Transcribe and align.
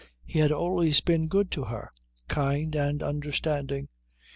He 0.25 0.39
had 0.39 0.51
always 0.51 0.99
been 0.99 1.27
good 1.27 1.51
to 1.51 1.65
her, 1.65 1.91
kind 2.27 2.73
and 2.73 3.03
understanding. 3.03 3.89